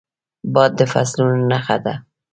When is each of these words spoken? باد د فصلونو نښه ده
باد 0.53 0.71
د 0.79 0.81
فصلونو 0.91 1.43
نښه 1.51 1.77
ده 1.85 1.93